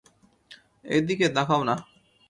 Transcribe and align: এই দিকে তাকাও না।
এই 0.85 1.01
দিকে 1.07 1.25
তাকাও 1.35 1.61
না। 1.63 1.75